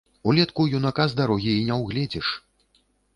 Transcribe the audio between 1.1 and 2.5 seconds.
з дарогі і не ўгледзіш.